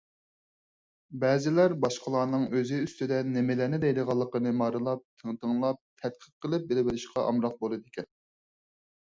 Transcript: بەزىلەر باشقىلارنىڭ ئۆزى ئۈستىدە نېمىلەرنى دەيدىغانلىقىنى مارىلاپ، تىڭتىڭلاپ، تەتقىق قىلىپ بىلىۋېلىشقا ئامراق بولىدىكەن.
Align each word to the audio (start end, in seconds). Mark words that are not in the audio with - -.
بەزىلەر 1.23 1.75
باشقىلارنىڭ 1.83 2.45
ئۆزى 2.59 2.79
ئۈستىدە 2.85 3.19
نېمىلەرنى 3.35 3.81
دەيدىغانلىقىنى 3.85 4.55
مارىلاپ، 4.63 5.05
تىڭتىڭلاپ، 5.23 5.83
تەتقىق 6.05 6.33
قىلىپ 6.47 6.67
بىلىۋېلىشقا 6.73 7.27
ئامراق 7.29 7.61
بولىدىكەن. 7.63 8.11